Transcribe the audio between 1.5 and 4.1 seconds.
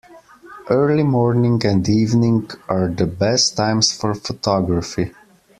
and evening are the best times